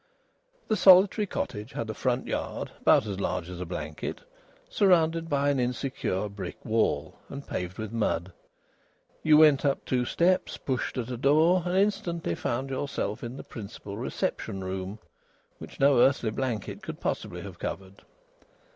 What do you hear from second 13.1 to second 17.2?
in the principal reception room, which no earthly blanket could